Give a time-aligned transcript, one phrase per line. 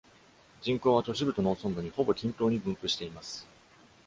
[0.63, 3.45] 人口は都市部と農村部にほぼ均等に分布しています。